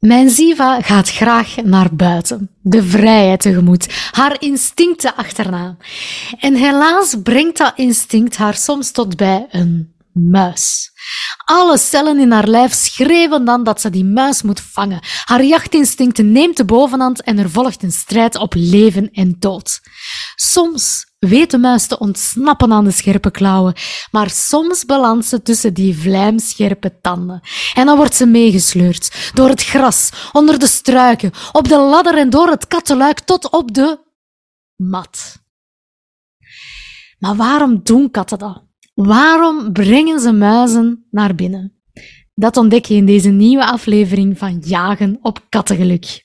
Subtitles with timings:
[0.00, 5.76] Mijn Ziva gaat graag naar buiten, de vrijheid tegemoet, haar instincten achterna.
[6.38, 10.90] En helaas brengt dat instinct haar soms tot bij een muis.
[11.44, 15.00] Alle cellen in haar lijf schreeuwen dan dat ze die muis moet vangen.
[15.24, 19.80] Haar jachtinstinct neemt de bovenhand en er volgt een strijd op leven en dood.
[20.34, 23.74] Soms weet de muis te ontsnappen aan de scherpe klauwen,
[24.10, 27.40] maar soms belandt ze tussen die vlijmscherpe tanden.
[27.74, 32.30] En dan wordt ze meegesleurd door het gras, onder de struiken, op de ladder en
[32.30, 33.98] door het kattenluik tot op de
[34.76, 35.38] mat.
[37.18, 38.69] Maar waarom doen katten dat?
[39.06, 41.72] Waarom brengen ze muizen naar binnen?
[42.34, 46.24] Dat ontdek je in deze nieuwe aflevering van Jagen op Kattengeluk.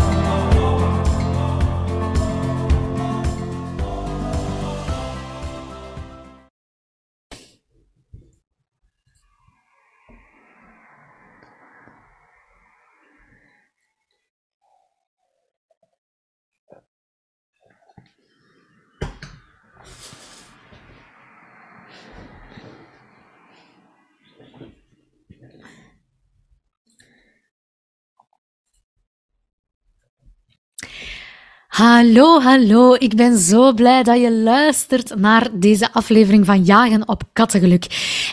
[31.71, 32.93] Hallo, hallo.
[32.93, 37.85] Ik ben zo blij dat je luistert naar deze aflevering van Jagen op Kattengeluk.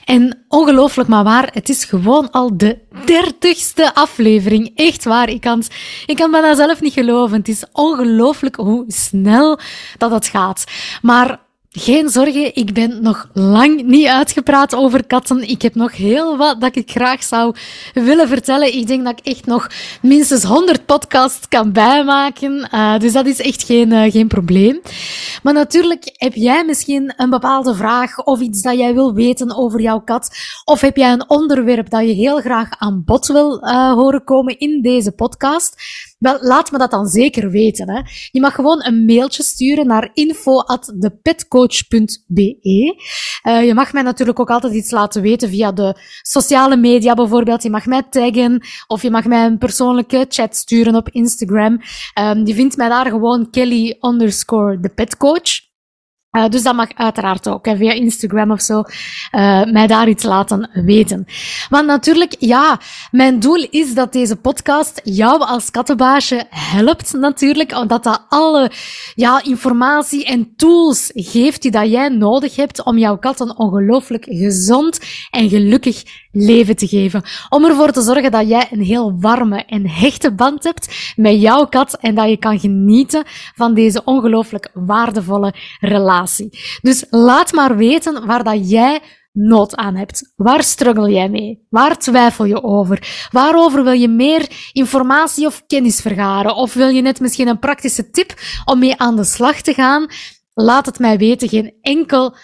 [0.04, 4.72] En ongelooflijk maar waar, het is gewoon al de dertigste aflevering.
[4.74, 5.62] Echt waar, ik kan,
[6.06, 7.38] ik kan bijna zelf niet geloven.
[7.38, 9.58] Het is ongelooflijk hoe snel
[9.98, 10.64] dat het gaat.
[11.02, 15.48] Maar geen zorgen, ik ben nog lang niet uitgepraat over katten.
[15.48, 17.54] Ik heb nog heel wat dat ik graag zou
[17.94, 18.74] willen vertellen.
[18.74, 19.66] Ik denk dat ik echt nog
[20.02, 22.68] minstens 100 podcasts kan bijmaken.
[22.74, 24.80] Uh, dus dat is echt geen, uh, geen probleem.
[25.42, 29.80] Maar natuurlijk heb jij misschien een bepaalde vraag of iets dat jij wil weten over
[29.80, 30.30] jouw kat.
[30.64, 34.58] Of heb jij een onderwerp dat je heel graag aan bod wil uh, horen komen
[34.58, 35.76] in deze podcast.
[36.18, 37.90] Wel, laat me dat dan zeker weten.
[37.90, 38.00] Hè.
[38.30, 42.96] Je mag gewoon een mailtje sturen naar info.depetcoach.be.
[43.42, 47.62] Uh, je mag mij natuurlijk ook altijd iets laten weten via de sociale media bijvoorbeeld.
[47.62, 51.80] Je mag mij taggen of je mag mij een persoonlijke chat sturen op Instagram.
[52.20, 55.67] Um, je vindt mij daar gewoon Kelly underscore de petcoach.
[56.36, 60.70] Uh, dus dat mag uiteraard ook, via Instagram of zo, uh, mij daar iets laten
[60.72, 61.26] weten.
[61.68, 62.80] Want natuurlijk, ja,
[63.10, 68.70] mijn doel is dat deze podcast jou als kattenbaasje helpt natuurlijk, omdat dat alle
[69.14, 74.24] ja, informatie en tools geeft die dat jij nodig hebt om jouw kat een ongelooflijk
[74.28, 75.00] gezond
[75.30, 76.02] en gelukkig
[76.32, 77.22] leven te geven.
[77.48, 81.66] Om ervoor te zorgen dat jij een heel warme en hechte band hebt met jouw
[81.66, 83.24] kat en dat je kan genieten
[83.54, 86.58] van deze ongelooflijk waardevolle relatie.
[86.82, 89.00] Dus laat maar weten waar dat jij
[89.32, 90.32] nood aan hebt.
[90.36, 91.66] Waar struggle jij mee?
[91.70, 93.28] Waar twijfel je over?
[93.30, 96.54] Waarover wil je meer informatie of kennis vergaren?
[96.54, 98.34] Of wil je net misschien een praktische tip
[98.64, 100.06] om mee aan de slag te gaan?
[100.54, 101.48] Laat het mij weten.
[101.48, 102.36] Geen enkel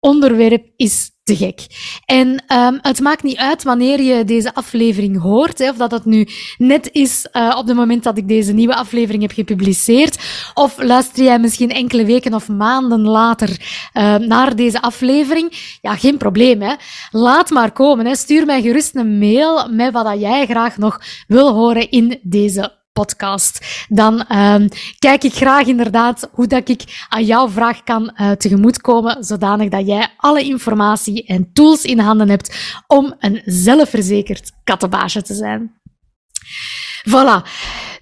[0.00, 1.66] onderwerp is gek.
[2.04, 6.04] En um, het maakt niet uit wanneer je deze aflevering hoort, hè, of dat het
[6.04, 10.18] nu net is uh, op het moment dat ik deze nieuwe aflevering heb gepubliceerd,
[10.54, 13.48] of luister jij misschien enkele weken of maanden later
[13.94, 15.78] uh, naar deze aflevering.
[15.80, 16.62] Ja, geen probleem.
[16.62, 16.74] Hè.
[17.10, 18.06] Laat maar komen.
[18.06, 18.14] Hè.
[18.14, 23.84] Stuur mij gerust een mail met wat jij graag nog wil horen in deze podcast,
[23.88, 24.68] dan um,
[24.98, 29.86] kijk ik graag inderdaad hoe dat ik aan jouw vraag kan uh, tegemoetkomen, zodanig dat
[29.86, 35.72] jij alle informatie en tools in handen hebt om een zelfverzekerd kattenbaasje te zijn.
[37.08, 37.48] Voilà.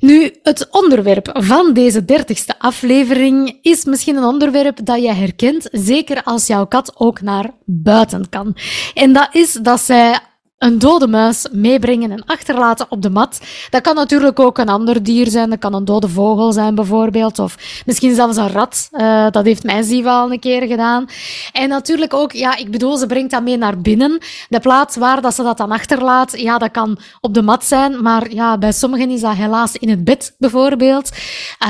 [0.00, 6.22] Nu, het onderwerp van deze dertigste aflevering is misschien een onderwerp dat je herkent, zeker
[6.22, 8.56] als jouw kat ook naar buiten kan.
[8.94, 10.18] En dat is dat zij
[10.58, 13.40] een dode muis meebrengen en achterlaten op de mat.
[13.70, 15.50] Dat kan natuurlijk ook een ander dier zijn.
[15.50, 17.38] Dat kan een dode vogel zijn, bijvoorbeeld.
[17.38, 18.88] Of misschien zelfs een rat.
[18.92, 21.06] Uh, dat heeft mijn Ziva al een keer gedaan.
[21.52, 24.18] En natuurlijk ook, ja, ik bedoel, ze brengt dat mee naar binnen.
[24.48, 28.02] De plaats waar dat ze dat dan achterlaat, ja, dat kan op de mat zijn.
[28.02, 31.10] Maar ja, bij sommigen is dat helaas in het bed, bijvoorbeeld.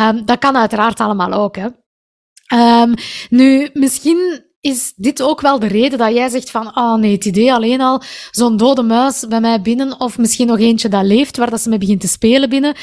[0.00, 1.66] Um, dat kan uiteraard allemaal ook, hè.
[2.82, 2.94] Um,
[3.30, 7.24] nu, misschien is dit ook wel de reden dat jij zegt van, ah nee, het
[7.24, 11.36] idee alleen al, zo'n dode muis bij mij binnen, of misschien nog eentje dat leeft,
[11.36, 12.74] waar dat ze mee begint te spelen binnen,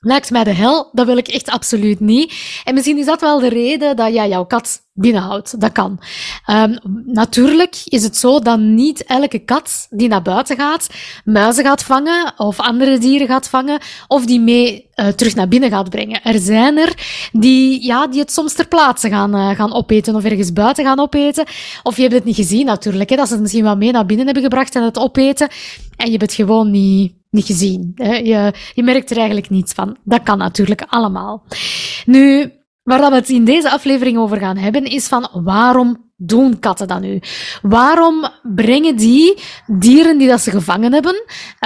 [0.00, 0.88] lijkt mij de hel.
[0.92, 2.34] Dat wil ik echt absoluut niet.
[2.64, 5.60] En misschien is dat wel de reden dat jij jouw kat binnenhoudt.
[5.60, 6.00] Dat kan.
[6.46, 10.88] Um, natuurlijk is het zo dat niet elke kat die naar buiten gaat,
[11.24, 15.70] muizen gaat vangen of andere dieren gaat vangen of die mee uh, terug naar binnen
[15.70, 16.22] gaat brengen.
[16.22, 16.94] Er zijn er
[17.32, 21.00] die, ja, die het soms ter plaatse gaan, uh, gaan opeten of ergens buiten gaan
[21.00, 21.46] opeten.
[21.82, 24.06] Of je hebt het niet gezien natuurlijk, hè, dat ze het misschien wel mee naar
[24.06, 25.48] binnen hebben gebracht en het opeten
[25.96, 27.92] en je het gewoon niet, niet gezien.
[27.96, 29.96] Je, je merkt er eigenlijk niets van.
[30.04, 31.44] Dat kan natuurlijk allemaal.
[32.06, 36.88] Nu, Waar we het in deze aflevering over gaan hebben, is van waarom doen katten
[36.88, 37.20] dat nu?
[37.62, 41.14] Waarom brengen die dieren die dat ze gevangen hebben,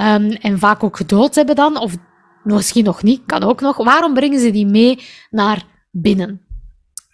[0.03, 1.97] um, en vaak ook gedood hebben dan, of
[2.43, 4.99] misschien nog niet, kan ook nog, waarom brengen ze die mee
[5.31, 6.44] naar binnen?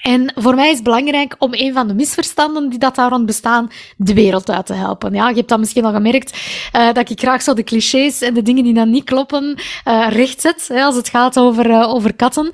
[0.02, 3.26] En voor mij is het belangrijk om een van de misverstanden die dat daar rond
[3.26, 5.14] bestaan, de wereld uit te helpen.
[5.14, 6.38] Ja, je hebt dat misschien al gemerkt,
[6.76, 9.58] uh, dat ik graag zo de clichés en de dingen die dan niet kloppen,
[9.88, 12.50] uh, rechtzet, hè, als het gaat over, uh, over katten.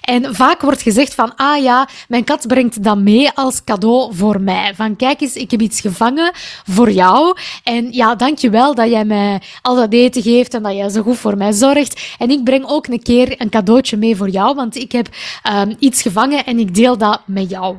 [0.00, 4.40] En vaak wordt gezegd van, ah ja, mijn kat brengt dat mee als cadeau voor
[4.40, 4.72] mij.
[4.74, 6.30] Van, kijk eens, ik heb iets gevangen
[6.66, 7.36] voor jou.
[7.64, 11.18] En ja, dankjewel dat jij mij al dat eten geeft en dat jij zo goed
[11.18, 12.00] voor mij zorgt.
[12.18, 15.08] En ik breng ook een keer een cadeautje mee voor jou, want ik heb
[15.54, 17.76] um, iets gevangen en ik deel dat met jou.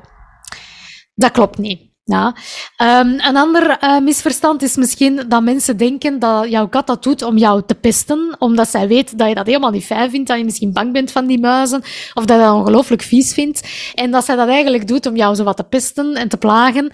[1.15, 1.89] Dat klopt niet.
[2.03, 2.35] Ja.
[2.77, 7.21] Um, een ander uh, misverstand is misschien dat mensen denken dat jouw kat dat doet
[7.21, 10.37] om jou te pesten, omdat zij weet dat je dat helemaal niet fijn vindt, dat
[10.37, 11.81] je misschien bang bent van die muizen,
[12.13, 15.35] of dat je dat ongelooflijk vies vindt, en dat zij dat eigenlijk doet om jou
[15.35, 16.91] zo wat te pesten en te plagen.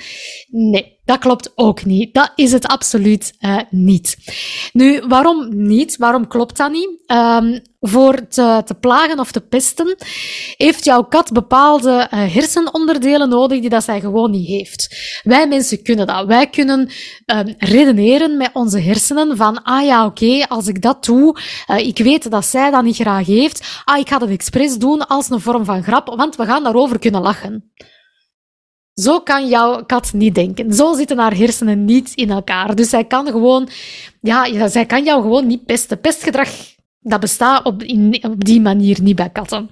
[0.47, 2.13] Nee, dat klopt ook niet.
[2.13, 4.17] Dat is het absoluut uh, niet.
[4.73, 5.97] Nu, waarom niet?
[5.97, 6.89] Waarom klopt dat niet?
[7.07, 9.95] Um, voor te, te, plagen of te pesten,
[10.57, 14.95] heeft jouw kat bepaalde uh, hersenonderdelen nodig die dat zij gewoon niet heeft.
[15.24, 16.25] Wij mensen kunnen dat.
[16.25, 16.89] Wij kunnen
[17.25, 21.97] um, redeneren met onze hersenen van, ah ja, oké, als ik dat doe, uh, ik
[21.97, 25.41] weet dat zij dat niet graag heeft, ah, ik ga dat expres doen als een
[25.41, 27.71] vorm van grap, want we gaan daarover kunnen lachen.
[28.94, 30.73] Zo kan jouw kat niet denken.
[30.73, 32.75] Zo zitten haar hersenen niet in elkaar.
[32.75, 33.69] Dus zij kan gewoon,
[34.21, 36.00] ja, zij kan jou gewoon niet pesten.
[36.00, 36.50] Pestgedrag,
[37.09, 37.83] dat bestaat op,
[38.38, 39.69] die manier niet bij katten.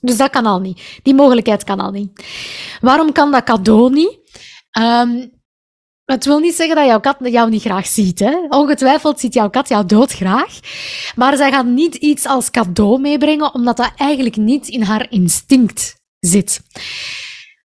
[0.00, 1.00] Dus dat kan al niet.
[1.02, 2.24] Die mogelijkheid kan al niet.
[2.80, 4.18] Waarom kan dat cadeau niet?
[4.78, 5.34] Um,
[6.04, 8.18] het wil niet zeggen dat jouw kat jou niet graag ziet.
[8.18, 8.46] Hè?
[8.48, 10.58] Ongetwijfeld ziet jouw kat jou doodgraag.
[11.14, 16.00] Maar zij gaat niet iets als cadeau meebrengen, omdat dat eigenlijk niet in haar instinct
[16.18, 16.60] zit.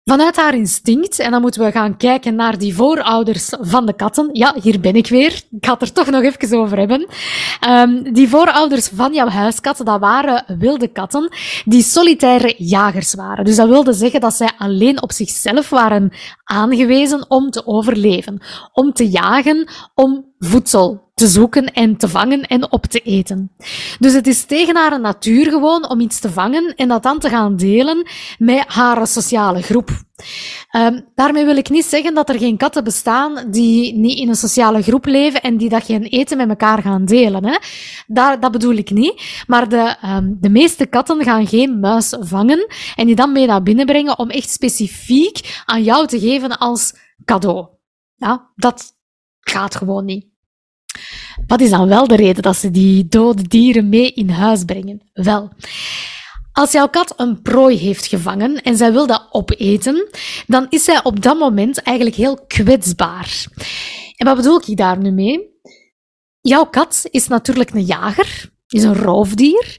[0.10, 4.30] Vanuit haar instinct, en dan moeten we gaan kijken naar die voorouders van de katten.
[4.32, 5.42] Ja, hier ben ik weer.
[5.52, 7.08] Ik ga het er toch nog even over hebben.
[7.70, 11.30] Um, die voorouders van jouw huiskat, dat waren wilde katten
[11.66, 13.46] die solitaire jagers waren.
[13.46, 16.12] Dus dat wilde zeggen dat zij alleen op zichzelf waren
[16.44, 18.42] aangewezen om te overleven.
[18.74, 23.52] Om te jagen, om voedsel te zoeken en te vangen en op te eten.
[24.00, 27.30] Dus het is tegen haar natuur gewoon om iets te vangen en dat dan te
[27.30, 28.08] gaan delen
[28.38, 29.90] met haar sociale groep.
[30.76, 34.36] Um, daarmee wil ik niet zeggen dat er geen katten bestaan die niet in een
[34.36, 37.46] sociale groep leven en die dat geen eten met elkaar gaan delen.
[37.46, 37.58] Hè?
[38.08, 39.44] Daar, dat bedoel ik niet.
[39.48, 43.64] Maar de, um, de meeste katten gaan geen muis vangen en die dan mee naar
[43.64, 46.94] binnen brengen om echt specifiek aan jou te geven als
[47.26, 47.68] cadeau.
[48.16, 48.97] Ja, dat
[49.50, 50.26] gaat gewoon niet.
[51.48, 55.02] Wat is dan wel de reden dat ze die dode dieren mee in huis brengen?
[55.14, 55.50] Wel,
[56.52, 60.10] als jouw kat een prooi heeft gevangen en zij wil dat opeten,
[60.48, 63.46] dan is zij op dat moment eigenlijk heel kwetsbaar.
[64.16, 65.56] En wat bedoel ik daar nu mee?
[66.42, 69.78] Jouw kat is natuurlijk een jager, is een roofdier,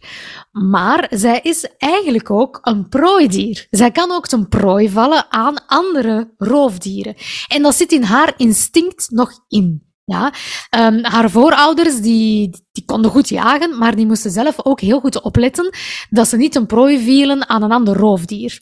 [0.58, 3.66] maar zij is eigenlijk ook een prooidier.
[3.70, 7.14] Zij kan ook ten prooi vallen aan andere roofdieren.
[7.48, 9.86] En dat zit in haar instinct nog in.
[10.04, 10.32] Ja,
[10.78, 15.22] um, haar voorouders die, die konden goed jagen, maar die moesten zelf ook heel goed
[15.22, 15.74] opletten
[16.10, 18.60] dat ze niet een prooi vielen aan een ander roofdier.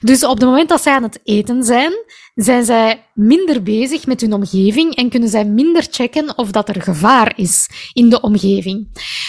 [0.00, 1.92] Dus op het moment dat zij aan het eten zijn
[2.34, 6.82] zijn zij minder bezig met hun omgeving en kunnen zij minder checken of dat er
[6.82, 8.88] gevaar is in de omgeving.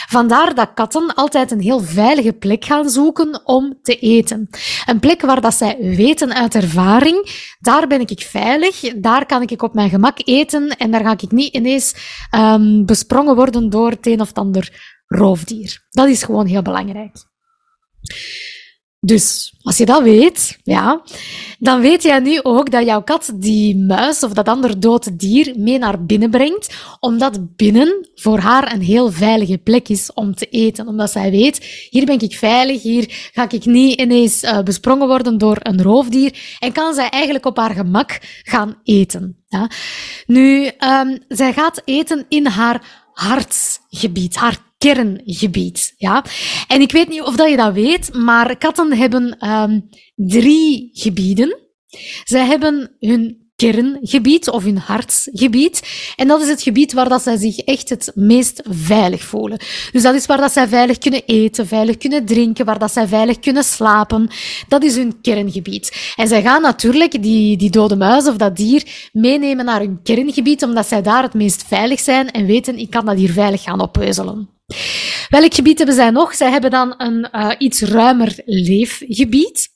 [0.10, 4.50] Vandaar dat katten altijd een heel veilige plek gaan zoeken om te eten.
[4.86, 7.30] Een plek waar dat zij weten uit ervaring,
[7.60, 11.32] daar ben ik veilig, daar kan ik op mijn gemak eten en daar ga ik
[11.32, 11.96] niet ineens
[12.36, 15.86] um, besprongen worden door het een of ander roofdier.
[15.90, 17.16] Dat is gewoon heel belangrijk.
[19.06, 21.02] Dus als je dat weet, ja,
[21.60, 25.54] dan weet jij nu ook dat jouw kat die muis of dat ander dode dier
[25.58, 30.46] mee naar binnen brengt, omdat binnen voor haar een heel veilige plek is om te
[30.46, 30.88] eten.
[30.88, 35.38] Omdat zij weet, hier ben ik veilig, hier ga ik niet ineens uh, besprongen worden
[35.38, 39.44] door een roofdier en kan zij eigenlijk op haar gemak gaan eten.
[39.48, 39.70] Ja.
[40.26, 45.94] Nu, um, zij gaat eten in haar hartsgebied, haar kerngebied.
[45.98, 46.26] Ja?
[46.68, 51.58] En ik weet niet of dat je dat weet, maar katten hebben um, drie gebieden.
[52.24, 55.82] Zij hebben hun kerngebied of hun hartsgebied.
[56.16, 59.60] En dat is het gebied waar dat zij zich echt het meest veilig voelen.
[59.92, 63.08] Dus dat is waar dat zij veilig kunnen eten, veilig kunnen drinken, waar dat zij
[63.08, 64.30] veilig kunnen slapen.
[64.68, 66.14] Dat is hun kerngebied.
[66.16, 70.64] En zij gaan natuurlijk die, die dode muis of dat dier meenemen naar hun kerngebied,
[70.64, 73.82] omdat zij daar het meest veilig zijn en weten, ik kan dat hier veilig gaan
[73.82, 74.53] oppeuzelen.
[75.34, 76.34] Welk gebied hebben zij nog?
[76.34, 79.70] Zij hebben dan een uh, iets ruimer leefgebied.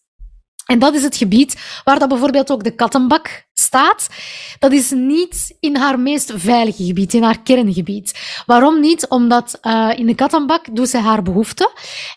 [0.65, 4.07] En dat is het gebied waar dat bijvoorbeeld ook de kattenbak staat.
[4.59, 8.41] Dat is niet in haar meest veilige gebied, in haar kerngebied.
[8.45, 9.07] Waarom niet?
[9.07, 11.69] Omdat uh, in de kattenbak doet zij haar behoeften.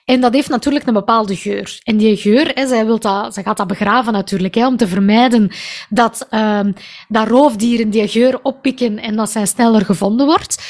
[0.04, 1.80] En dat heeft natuurlijk een bepaalde geur.
[1.82, 4.88] En die geur, hè, zij, wilt dat, zij gaat dat begraven natuurlijk, hè, om te
[4.88, 5.50] vermijden
[5.88, 6.60] dat, uh,
[7.08, 10.62] dat roofdieren die geur oppikken en dat zij sneller gevonden wordt.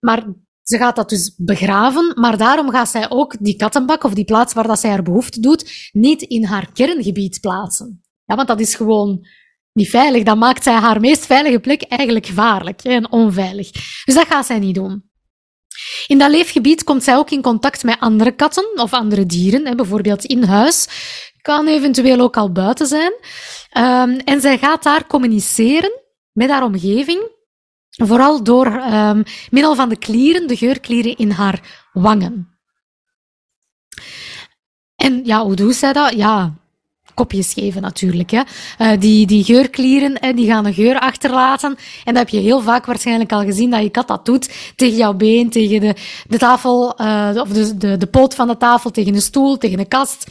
[0.00, 0.24] Maar
[0.70, 4.52] ze gaat dat dus begraven, maar daarom gaat zij ook die kattenbak of die plaats
[4.52, 8.02] waar dat zij haar behoefte doet, niet in haar kerngebied plaatsen.
[8.24, 9.26] Ja, want dat is gewoon
[9.72, 10.22] niet veilig.
[10.22, 13.70] Dat maakt zij haar meest veilige plek eigenlijk gevaarlijk en onveilig.
[14.04, 15.08] Dus dat gaat zij niet doen.
[16.06, 20.24] In dat leefgebied komt zij ook in contact met andere katten of andere dieren, bijvoorbeeld
[20.24, 20.88] in huis.
[21.40, 23.12] Kan eventueel ook al buiten zijn.
[23.78, 26.00] Um, en zij gaat daar communiceren
[26.32, 27.38] met haar omgeving
[28.06, 32.48] Vooral door um, middel van de klieren, de geurklieren in haar wangen.
[34.96, 36.12] En ja, hoe doet zij dat?
[36.12, 36.54] Ja,
[37.14, 38.30] kopjes geven natuurlijk.
[38.30, 38.42] Hè.
[38.78, 41.76] Uh, die, die geurklieren die gaan een geur achterlaten.
[42.04, 44.96] En dat heb je heel vaak waarschijnlijk al gezien dat je kat dat doet tegen
[44.96, 45.94] jouw been, tegen de,
[46.28, 49.78] de tafel, uh, of de, de, de poot van de tafel, tegen een stoel, tegen
[49.78, 50.26] een kast.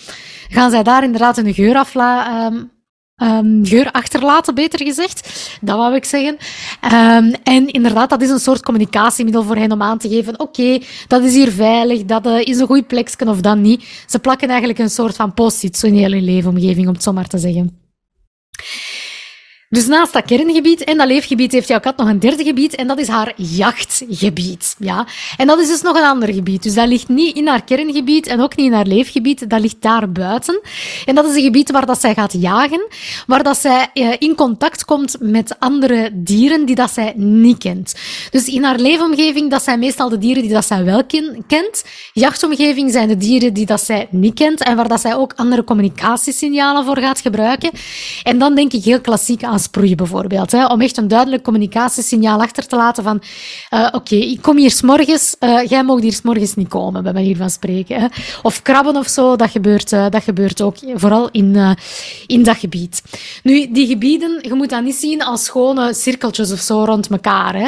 [0.50, 2.72] Gaan zij daar inderdaad een geur afla, um,
[3.22, 5.50] Um, geur achterlaten, beter gezegd.
[5.62, 6.38] Dat wou ik zeggen.
[6.84, 10.80] Um, en inderdaad, dat is een soort communicatiemiddel voor hen om aan te geven, oké,
[11.08, 14.04] dat is hier veilig, dat uh, is een goed plekje of dan niet.
[14.08, 17.78] Ze plakken eigenlijk een soort van post-it in leefomgeving, om het zo maar te zeggen.
[19.72, 22.88] Dus naast dat kerngebied en dat leefgebied heeft jouw kat nog een derde gebied en
[22.88, 24.76] dat is haar jachtgebied.
[24.80, 25.08] Ja?
[25.38, 26.64] En dat is dus nog een ander gebied.
[26.64, 29.82] Dus dat ligt niet in haar kerngebied en ook niet in haar leefgebied, dat ligt
[29.82, 30.62] daar buiten.
[31.06, 32.88] En dat is een gebied waar dat zij gaat jagen,
[33.28, 37.96] waar dat zij eh, in contact komt met andere dieren die dat zij niet kent.
[38.32, 41.04] Dus in haar leefomgeving, dat zijn meestal de dieren die dat zij wel
[41.48, 41.84] kent.
[42.14, 45.64] Jachtomgeving zijn de dieren die dat zij niet kent en waar dat zij ook andere
[45.64, 47.70] communicatiesignalen voor gaat gebruiken.
[48.24, 50.52] En dan denk ik heel klassiek aan sproeien bijvoorbeeld.
[50.52, 53.22] Hè, om echt een duidelijk communicatiesignaal achter te laten van
[53.74, 57.38] uh, oké, ik kom hier s'morgens, uh, jij mag hier s'morgens niet komen, bij manier
[57.38, 58.10] van spreken.
[58.42, 61.78] Of krabben of zo, dat gebeurt, uh, dat gebeurt ook, vooral in,
[62.26, 63.02] in dat gebied.
[63.44, 67.56] Nu, die gebieden, je moet dat niet zien als schone cirkeltjes of zo rond elkaar.
[67.56, 67.68] Hè.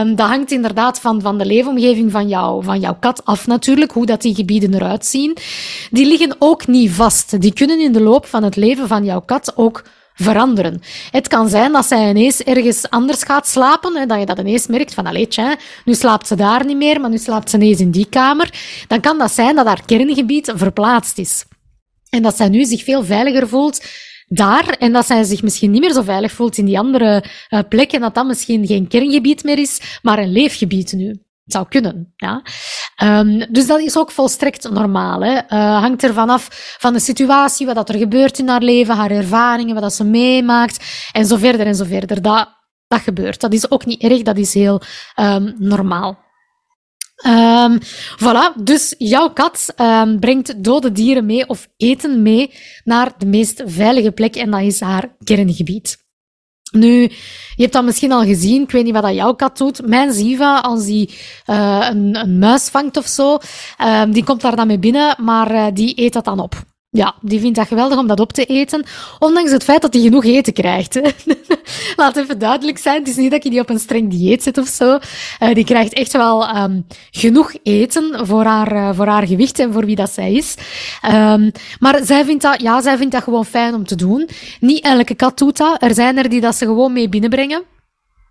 [0.00, 3.92] Um, dat hangt inderdaad van, van de leefomgeving van, jou, van jouw kat af natuurlijk,
[3.92, 5.36] hoe dat die gebieden eruit zien.
[5.90, 7.40] Die liggen ook niet vast.
[7.40, 9.82] Die kunnen in de loop van het leven van jouw kat ook
[10.20, 10.80] veranderen.
[11.10, 14.66] Het kan zijn dat zij ineens ergens anders gaat slapen, hè, dat je dat ineens
[14.66, 17.80] merkt van, allee, tja, nu slaapt ze daar niet meer, maar nu slaapt ze ineens
[17.80, 18.54] in die kamer.
[18.86, 21.44] Dan kan dat zijn dat haar kerngebied verplaatst is.
[22.08, 23.84] En dat zij nu zich veel veiliger voelt
[24.26, 27.60] daar en dat zij zich misschien niet meer zo veilig voelt in die andere uh,
[27.68, 31.20] plekken, dat dat misschien geen kerngebied meer is, maar een leefgebied nu
[31.52, 32.12] zou kunnen.
[32.16, 32.42] Ja?
[33.02, 35.20] Um, dus dat is ook volstrekt normaal.
[35.22, 35.34] Hè?
[35.34, 39.10] Uh, hangt er vanaf van de situatie, wat dat er gebeurt in haar leven, haar
[39.10, 42.22] ervaringen, wat dat ze meemaakt, en zo verder en zo verder.
[42.22, 42.48] Dat,
[42.88, 43.40] dat gebeurt.
[43.40, 44.82] Dat is ook niet erg, dat is heel
[45.16, 46.18] um, normaal.
[47.26, 47.78] Um,
[48.16, 49.74] voilà, dus jouw kat
[50.20, 52.52] brengt dode dieren mee of eten mee
[52.84, 55.99] naar de meest veilige plek en dat is haar kerngebied.
[56.70, 57.02] Nu,
[57.56, 59.86] je hebt dat misschien al gezien, ik weet niet wat dat jouw kat doet.
[59.86, 63.38] Mijn Ziva, als die uh, een, een muis vangt of zo,
[63.80, 66.54] uh, die komt daar dan mee binnen, maar uh, die eet dat dan op.
[66.90, 68.84] Ja, die vindt dat geweldig om dat op te eten,
[69.18, 70.94] ondanks het feit dat hij genoeg eten krijgt.
[70.94, 71.00] Hè.
[71.96, 74.58] Laat even duidelijk zijn, het is niet dat je die op een streng dieet zit
[74.58, 74.98] of zo.
[75.40, 79.72] Uh, die krijgt echt wel um, genoeg eten voor haar, uh, voor haar gewicht en
[79.72, 80.54] voor wie dat zij is.
[81.14, 84.28] Um, maar zij vindt, dat, ja, zij vindt dat gewoon fijn om te doen.
[84.60, 85.82] Niet elke kat doet dat.
[85.82, 87.62] Er zijn er die dat ze gewoon mee binnenbrengen.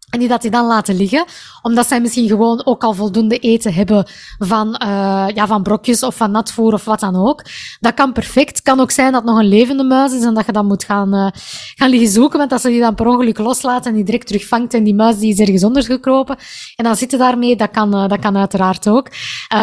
[0.10, 1.26] En die dat die dan laten liggen,
[1.62, 6.16] omdat zij misschien gewoon ook al voldoende eten hebben van, uh, ja, van brokjes of
[6.16, 7.44] van natvoer of wat dan ook.
[7.80, 8.62] Dat kan perfect.
[8.62, 11.16] Kan ook zijn dat nog een levende muis is en dat je dan moet gaan,
[11.16, 11.28] uh,
[11.76, 14.74] gaan liggen zoeken, want als ze die dan per ongeluk loslaat en die direct terugvangt
[14.74, 16.38] en die muis die is ergens onder gekropen
[16.76, 19.10] en dan zitten daarmee, dat kan, uh, dat kan uiteraard ook.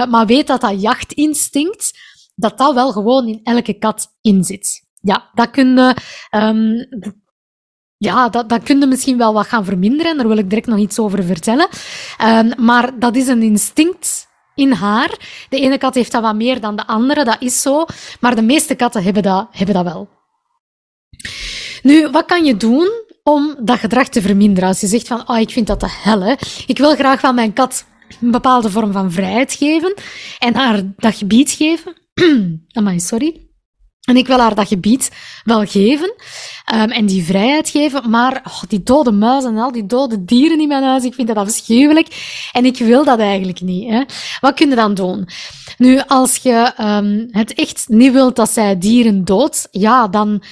[0.09, 1.99] maar weet dat dat jachtinstinct,
[2.35, 4.85] dat dat wel gewoon in elke kat inzit.
[5.01, 5.97] Ja, dat kun je,
[6.31, 6.89] um,
[7.99, 10.17] ja, dat, dat kun je misschien wel wat gaan verminderen.
[10.17, 11.69] Daar wil ik direct nog iets over vertellen.
[12.25, 15.19] Um, maar dat is een instinct in haar.
[15.49, 17.85] De ene kat heeft dat wat meer dan de andere, dat is zo.
[18.21, 20.09] Maar de meeste katten hebben dat, hebben dat wel.
[21.83, 22.91] Nu, wat kan je doen
[23.23, 24.69] om dat gedrag te verminderen?
[24.69, 26.37] Als je zegt van, oh, ik vind dat te hel.
[26.67, 27.85] Ik wil graag van mijn kat
[28.21, 29.95] een bepaalde vorm van vrijheid geven
[30.39, 31.95] en haar dat gebied geven.
[32.73, 33.46] Amai, sorry.
[34.07, 35.11] En ik wil haar dat gebied
[35.45, 36.15] wel geven
[36.75, 40.61] um, en die vrijheid geven, maar oh, die dode muizen en al die dode dieren
[40.61, 43.91] in mijn huis, ik vind dat afschuwelijk en ik wil dat eigenlijk niet.
[43.91, 44.03] Hè.
[44.41, 45.29] Wat kun je dan doen?
[45.79, 50.43] Nu, als je um, het echt niet wilt dat zij dieren dood, ja, dan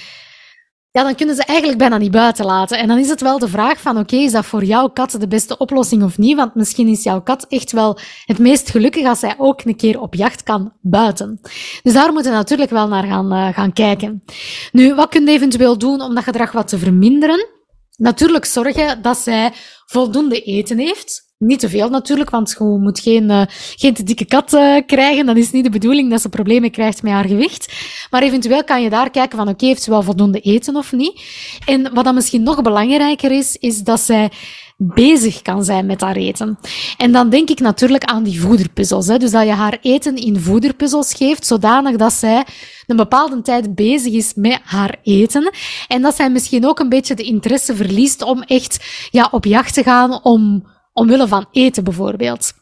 [0.95, 2.77] ja, dan kunnen ze eigenlijk bijna niet buiten laten.
[2.77, 5.27] En dan is het wel de vraag van, oké, is dat voor jouw kat de
[5.27, 6.35] beste oplossing of niet?
[6.35, 9.99] Want misschien is jouw kat echt wel het meest gelukkig als zij ook een keer
[9.99, 11.39] op jacht kan buiten.
[11.83, 14.23] Dus daar moeten we natuurlijk wel naar gaan, uh, gaan kijken.
[14.71, 17.54] Nu, wat kun je eventueel doen om dat gedrag wat te verminderen?
[17.97, 19.51] Natuurlijk zorgen dat zij
[19.85, 21.33] voldoende eten heeft.
[21.37, 23.41] Niet te veel natuurlijk, want je moet geen, uh,
[23.75, 25.25] geen te dikke kat uh, krijgen.
[25.25, 27.73] Dat is niet de bedoeling dat ze problemen krijgt met haar gewicht.
[28.09, 31.21] Maar eventueel kan je daar kijken van, oké, heeft ze wel voldoende eten of niet?
[31.65, 34.31] En wat dan misschien nog belangrijker is, is dat zij
[34.77, 36.57] bezig kan zijn met haar eten.
[36.97, 39.07] En dan denk ik natuurlijk aan die voederpuzzels.
[39.07, 39.17] Hè.
[39.17, 42.45] Dus dat je haar eten in voederpuzzels geeft, zodanig dat zij
[42.87, 45.51] een bepaalde tijd bezig is met haar eten.
[45.87, 49.73] En dat zij misschien ook een beetje de interesse verliest om echt ja, op jacht
[49.73, 52.53] te gaan om omwille van eten bijvoorbeeld.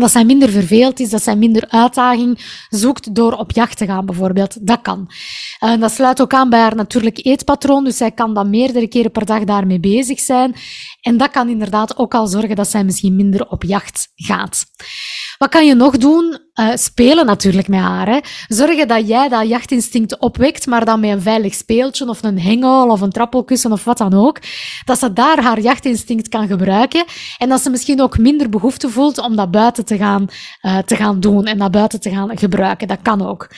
[0.00, 4.06] Dat zij minder verveeld is, dat zij minder uitdaging zoekt door op jacht te gaan,
[4.06, 4.66] bijvoorbeeld.
[4.66, 5.10] Dat kan.
[5.78, 9.26] Dat sluit ook aan bij haar natuurlijk eetpatroon, dus zij kan dan meerdere keren per
[9.26, 10.54] dag daarmee bezig zijn.
[11.00, 14.64] En dat kan inderdaad ook al zorgen dat zij misschien minder op jacht gaat.
[15.38, 16.38] Wat kan je nog doen?
[16.54, 18.08] Uh, spelen natuurlijk met haar.
[18.08, 18.18] Hè.
[18.48, 22.88] Zorgen dat jij dat jachtinstinct opwekt, maar dan met een veilig speeltje of een hengel
[22.88, 24.38] of een trappelkussen of wat dan ook.
[24.84, 27.04] Dat ze daar haar jachtinstinct kan gebruiken
[27.38, 30.26] en dat ze misschien ook minder behoefte voelt om dat buiten te gaan,
[30.62, 32.88] uh, te gaan doen en dat buiten te gaan gebruiken.
[32.88, 33.48] Dat kan ook.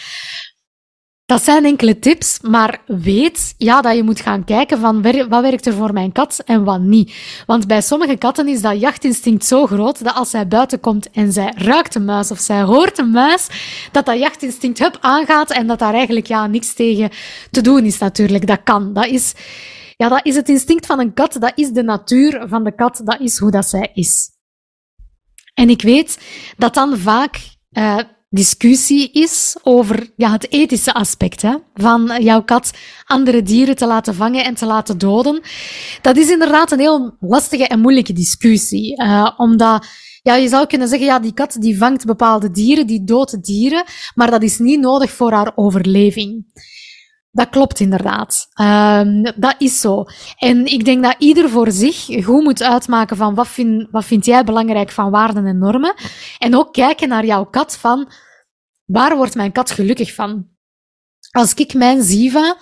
[1.28, 5.66] Dat zijn enkele tips, maar weet ja, dat je moet gaan kijken van wat werkt
[5.66, 7.14] er voor mijn kat en wat niet.
[7.46, 11.32] Want bij sommige katten is dat jachtinstinct zo groot dat als zij buiten komt en
[11.32, 13.46] zij ruikt een muis of zij hoort een muis,
[13.92, 17.10] dat dat jachtinstinct hup aangaat en dat daar eigenlijk ja, niks tegen
[17.50, 18.46] te doen is natuurlijk.
[18.46, 18.92] Dat kan.
[18.92, 19.34] Dat is,
[19.96, 21.36] ja, dat is het instinct van een kat.
[21.40, 23.00] Dat is de natuur van de kat.
[23.04, 24.37] Dat is hoe dat zij is.
[25.58, 26.18] En ik weet
[26.56, 27.40] dat dan vaak
[27.72, 27.98] uh,
[28.30, 32.70] discussie is over ja, het ethische aspect hè, van jouw kat
[33.04, 35.40] andere dieren te laten vangen en te laten doden.
[36.02, 39.02] Dat is inderdaad een heel lastige en moeilijke discussie.
[39.02, 39.86] Uh, omdat
[40.22, 43.84] ja, je zou kunnen zeggen, ja, die kat die vangt bepaalde dieren, die doodt dieren,
[44.14, 46.44] maar dat is niet nodig voor haar overleving.
[47.38, 48.48] Dat klopt inderdaad.
[48.60, 50.04] Um, dat is zo.
[50.36, 54.24] En ik denk dat ieder voor zich goed moet uitmaken van wat vind, wat vind
[54.24, 55.94] jij belangrijk van waarden en normen.
[56.38, 58.10] En ook kijken naar jouw kat van
[58.84, 60.48] waar wordt mijn kat gelukkig van?
[61.30, 62.56] Als ik mijn Ziva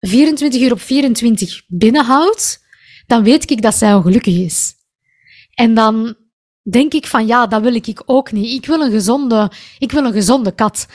[0.00, 2.58] 24 uur op 24 binnenhoud,
[3.06, 4.74] dan weet ik dat zij ongelukkig is.
[5.54, 6.16] En dan
[6.62, 8.54] denk ik van ja, dat wil ik ook niet.
[8.54, 10.86] Ik wil een gezonde, ik wil een gezonde kat.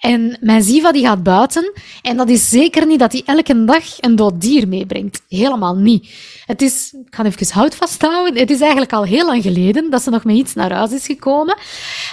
[0.00, 3.84] En mijn Ziva die gaat buiten en dat is zeker niet dat hij elke dag
[4.00, 5.22] een dood dier meebrengt.
[5.28, 6.08] Helemaal niet.
[6.46, 10.02] Het is, ik ga even hout vasthouden, het is eigenlijk al heel lang geleden dat
[10.02, 11.56] ze nog met iets naar huis is gekomen.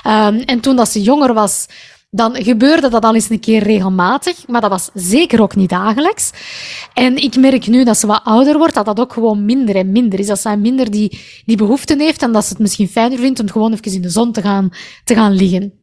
[0.08, 1.66] Um, en toen dat ze jonger was,
[2.14, 6.32] dan gebeurde dat al eens een keer regelmatig, maar dat was zeker ook niet dagelijks.
[6.94, 9.92] En ik merk nu dat ze wat ouder wordt, dat dat ook gewoon minder en
[9.92, 10.28] minder is.
[10.28, 13.50] Dat zij minder die, die behoeften heeft en dat ze het misschien fijner vindt om
[13.50, 14.70] gewoon even in de zon te gaan,
[15.04, 15.74] te gaan liggen.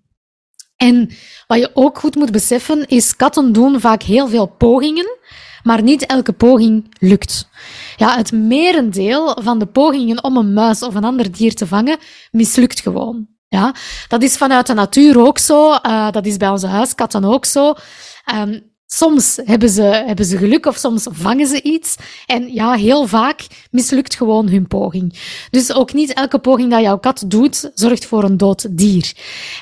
[0.77, 1.11] En
[1.47, 5.17] wat je ook goed moet beseffen, is katten doen vaak heel veel pogingen,
[5.62, 7.49] maar niet elke poging lukt.
[7.97, 11.99] Ja, het merendeel van de pogingen om een muis of een ander dier te vangen,
[12.31, 13.38] mislukt gewoon.
[13.48, 13.74] Ja,
[14.08, 15.70] dat is vanuit de natuur ook zo.
[15.70, 17.74] Uh, dat is bij onze huiskatten ook zo.
[18.34, 21.96] Um, Soms hebben ze, hebben ze geluk of soms vangen ze iets.
[22.26, 25.18] En ja, heel vaak mislukt gewoon hun poging.
[25.50, 29.12] Dus ook niet elke poging dat jouw kat doet, zorgt voor een dood dier.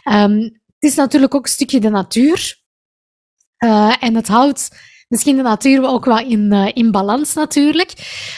[0.05, 0.41] Um,
[0.79, 2.59] het is natuurlijk ook een stukje de natuur.
[3.65, 4.69] Uh, en het houdt
[5.09, 7.93] Misschien de natuur ook wel in, uh, in balans natuurlijk.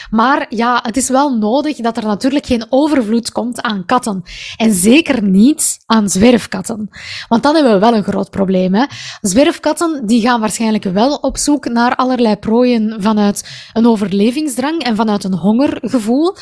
[0.09, 4.23] Maar ja, het is wel nodig dat er natuurlijk geen overvloed komt aan katten.
[4.57, 6.89] En zeker niet aan zwerfkatten.
[7.27, 8.73] Want dan hebben we wel een groot probleem.
[8.73, 8.85] Hè?
[9.21, 15.23] Zwerfkatten die gaan waarschijnlijk wel op zoek naar allerlei prooien vanuit een overlevingsdrang en vanuit
[15.23, 16.35] een hongergevoel.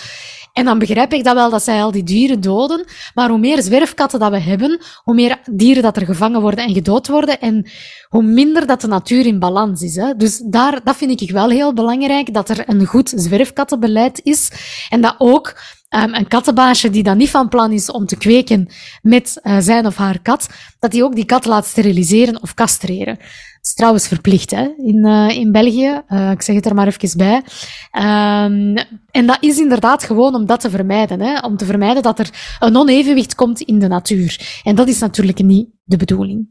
[0.57, 2.85] En dan begrijp ik dat wel dat zij al die dieren doden.
[3.13, 6.73] Maar hoe meer zwerfkatten dat we hebben, hoe meer dieren dat er gevangen worden en
[6.73, 7.39] gedood worden.
[7.39, 7.69] En
[8.09, 9.95] hoe minder dat de natuur in balans is.
[9.95, 10.15] Hè.
[10.15, 14.51] Dus daar, dat vind ik wel heel belangrijk, dat er een goed zwerfkattenbeleid is.
[14.89, 18.69] En dat ook um, een kattenbaasje die dan niet van plan is om te kweken
[19.01, 23.17] met uh, zijn of haar kat, dat die ook die kat laat steriliseren of castreren.
[23.67, 26.01] Is trouwens verplicht hè, in, uh, in België.
[26.09, 27.35] Uh, ik zeg het er maar even bij.
[27.35, 28.77] Um,
[29.11, 31.19] en dat is inderdaad gewoon om dat te vermijden.
[31.21, 34.61] Hè, om te vermijden dat er een onevenwicht komt in de natuur.
[34.63, 36.47] En dat is natuurlijk niet de bedoeling.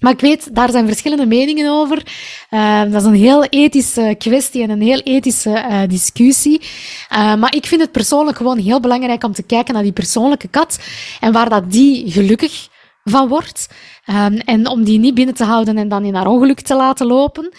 [0.00, 2.02] Maar ik weet, daar zijn verschillende meningen over.
[2.50, 6.60] Uh, dat is een heel ethische kwestie en een heel ethische uh, discussie.
[7.10, 10.78] Maar ik vind het persoonlijk gewoon heel belangrijk om te kijken naar die persoonlijke kat
[11.20, 12.68] en waar dat die gelukkig
[13.10, 13.68] van wordt.
[14.10, 17.06] Um, en om die niet binnen te houden en dan in haar ongeluk te laten
[17.06, 17.52] lopen.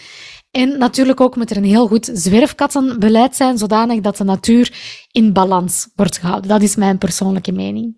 [0.52, 4.74] En natuurlijk ook moet er een heel goed zwerfkattenbeleid zijn, zodanig dat de natuur
[5.12, 6.50] in balans wordt gehouden.
[6.50, 7.96] Dat is mijn persoonlijke mening.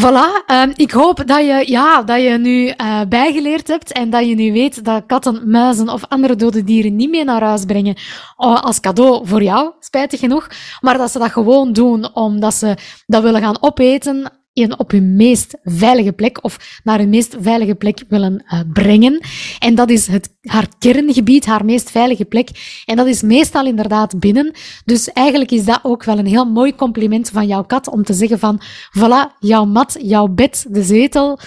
[0.00, 4.28] Voilà, um, ik hoop dat je, ja, dat je nu uh, bijgeleerd hebt en dat
[4.28, 7.96] je nu weet dat katten, muizen of andere dode dieren niet mee naar huis brengen
[7.96, 10.48] uh, als cadeau voor jou, spijtig genoeg,
[10.80, 12.76] maar dat ze dat gewoon doen omdat ze
[13.06, 17.74] dat willen gaan opeten in op hun meest veilige plek of naar hun meest veilige
[17.74, 19.20] plek willen uh, brengen.
[19.58, 22.48] En dat is het, haar kerngebied, haar meest veilige plek.
[22.84, 24.54] En dat is meestal inderdaad binnen.
[24.84, 28.12] Dus eigenlijk is dat ook wel een heel mooi compliment van jouw kat om te
[28.12, 28.60] zeggen van,
[28.98, 31.38] voilà, jouw mat, jouw bed, de zetel,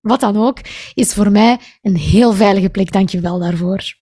[0.00, 0.58] wat dan ook,
[0.94, 2.92] is voor mij een heel veilige plek.
[2.92, 3.98] Dank je wel daarvoor.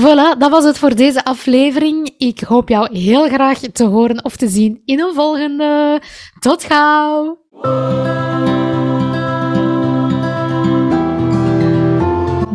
[0.00, 2.14] Voilà, dat was het voor deze aflevering.
[2.18, 6.00] Ik hoop jou heel graag te horen of te zien in een volgende.
[6.38, 7.38] Tot gauw!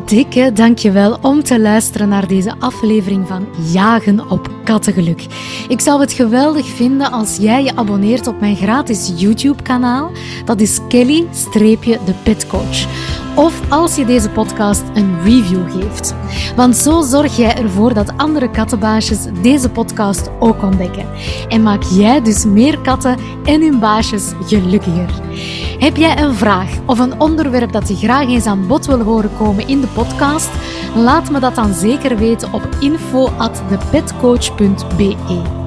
[0.06, 5.26] Dikke dankjewel om te luisteren naar deze aflevering van Jagen op Kattengeluk.
[5.68, 10.12] Ik zou het geweldig vinden als jij je abonneert op mijn gratis YouTube-kanaal.
[10.46, 12.86] Dat is Kelly-de Petcoach
[13.36, 16.16] of als je deze podcast een review geeft.
[16.56, 21.06] Want zo zorg jij ervoor dat andere kattenbaasjes deze podcast ook ontdekken.
[21.50, 25.10] En maak jij dus meer katten en hun baasjes gelukkiger.
[25.80, 29.32] Heb jij een vraag of een onderwerp dat je graag eens aan bod wil horen
[29.38, 30.50] komen in de podcast?
[30.96, 35.61] Laat me dat dan zeker weten op info@thepetcoach.be.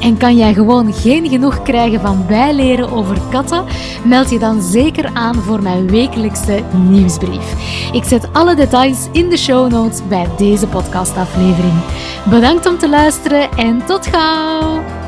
[0.00, 3.64] En kan jij gewoon geen genoeg krijgen van bijleren over katten?
[4.04, 7.54] Meld je dan zeker aan voor mijn wekelijkse nieuwsbrief.
[7.92, 11.80] Ik zet alle details in de show notes bij deze podcastaflevering.
[12.24, 14.99] Bedankt om te luisteren en tot gauw!